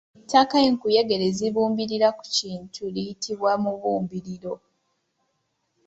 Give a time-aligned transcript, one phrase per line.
[0.19, 4.53] Ettaka enkuyege lye zibumbirira ku kintu liyitibwa Mubumbiriro.